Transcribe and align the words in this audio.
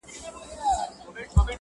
o 1.03 1.07
وبېرېدم. 1.07 1.39